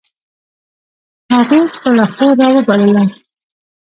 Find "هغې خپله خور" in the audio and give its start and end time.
1.35-2.33